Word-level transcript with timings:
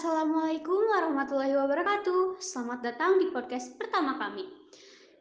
warahmatullahi 0.00 1.52
wabarakatuh. 1.60 2.40
Selamat 2.40 2.80
datang 2.80 3.20
di 3.20 3.28
podcast 3.28 3.76
pertama 3.76 4.16
kami. 4.16 4.48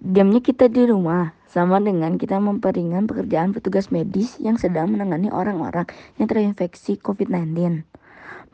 Diamnya 0.00 0.40
kita 0.40 0.72
di 0.72 0.88
rumah 0.88 1.36
sama 1.44 1.76
dengan 1.76 2.16
kita 2.16 2.40
memperingan 2.40 3.04
pekerjaan 3.04 3.52
petugas 3.52 3.92
medis 3.92 4.40
yang 4.40 4.56
sedang 4.56 4.96
menangani 4.96 5.28
orang-orang 5.28 5.84
yang 6.16 6.24
terinfeksi 6.24 6.96
COVID-19. 6.96 7.84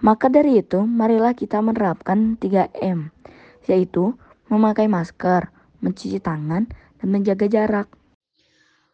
Maka 0.02 0.26
dari 0.26 0.58
itu, 0.58 0.82
marilah 0.82 1.38
kita 1.38 1.62
menerapkan 1.62 2.34
3M, 2.34 3.14
yaitu 3.70 4.18
memakai 4.50 4.90
masker, 4.90 5.54
mencuci 5.86 6.18
tangan, 6.18 6.66
dan 6.98 7.06
menjaga 7.06 7.46
jarak. 7.46 8.01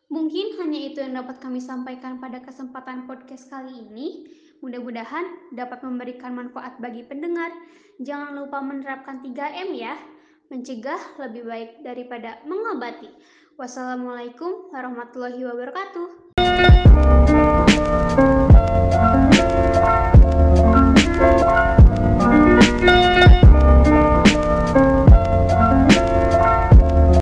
Mungkin 0.09 0.57
hanya 0.57 0.81
itu 0.89 1.05
yang 1.05 1.21
dapat 1.21 1.37
kami 1.37 1.61
sampaikan 1.61 2.17
pada 2.17 2.41
kesempatan 2.41 3.05
podcast 3.05 3.45
kali 3.53 3.77
ini. 3.77 4.25
Mudah-mudahan 4.65 5.53
dapat 5.53 5.85
memberikan 5.85 6.33
manfaat 6.33 6.81
bagi 6.81 7.05
pendengar. 7.05 7.53
Jangan 8.01 8.33
lupa 8.41 8.65
menerapkan 8.65 9.21
3M 9.21 9.69
ya. 9.77 10.01
Mencegah 10.49 11.21
lebih 11.21 11.45
baik 11.45 11.71
daripada 11.85 12.41
mengobati. 12.49 13.13
Wassalamualaikum 13.61 14.73
warahmatullahi 14.73 15.45
wabarakatuh. 15.45 17.37